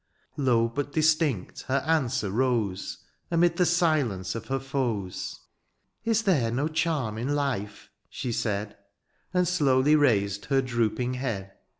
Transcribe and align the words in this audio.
Low, 0.35 0.67
but 0.67 0.93
distinct, 0.93 1.61
her 1.67 1.83
answer 1.85 2.31
rose. 2.31 2.97
Amid 3.29 3.57
the 3.57 3.67
silence 3.67 4.33
of 4.33 4.47
her 4.47 4.57
foes." 4.59 5.41
Is 6.11 6.23
there^^o 6.23 6.73
charm 6.73 7.19
in 7.19 7.35
life," 7.35 7.91
she 8.09 8.31
said. 8.31 8.75
And 9.31 9.47
slowly 9.47 9.95
raised 9.95 10.45
her 10.45 10.63
drooping 10.63 11.13
head. 11.13 11.51